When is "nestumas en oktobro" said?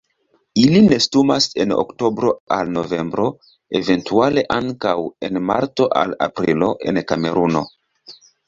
0.85-2.31